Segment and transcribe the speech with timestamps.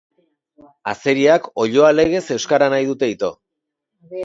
[0.93, 3.33] Azeriak oiloa legez euskara nahi dute ito.